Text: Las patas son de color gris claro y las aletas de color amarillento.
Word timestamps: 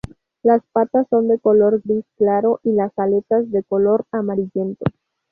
Las 0.41 0.63
patas 0.71 1.05
son 1.11 1.27
de 1.27 1.37
color 1.37 1.79
gris 1.85 2.03
claro 2.17 2.59
y 2.63 2.71
las 2.71 2.91
aletas 2.97 3.51
de 3.51 3.61
color 3.63 4.03
amarillento. 4.11 4.83